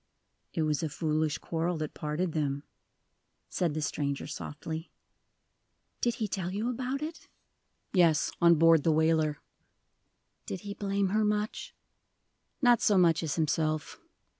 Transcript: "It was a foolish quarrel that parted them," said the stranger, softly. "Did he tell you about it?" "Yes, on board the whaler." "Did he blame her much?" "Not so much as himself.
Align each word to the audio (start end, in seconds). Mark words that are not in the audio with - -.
"It 0.55 0.63
was 0.63 0.81
a 0.81 0.89
foolish 0.89 1.37
quarrel 1.37 1.77
that 1.77 1.93
parted 1.93 2.31
them," 2.31 2.63
said 3.49 3.75
the 3.75 3.83
stranger, 3.83 4.25
softly. 4.25 4.89
"Did 6.01 6.15
he 6.15 6.27
tell 6.27 6.51
you 6.51 6.71
about 6.71 7.03
it?" 7.03 7.27
"Yes, 7.93 8.31
on 8.41 8.55
board 8.55 8.81
the 8.83 8.91
whaler." 8.91 9.37
"Did 10.47 10.61
he 10.61 10.73
blame 10.73 11.09
her 11.09 11.23
much?" 11.23 11.75
"Not 12.63 12.81
so 12.81 12.97
much 12.97 13.21
as 13.21 13.35
himself. 13.35 13.99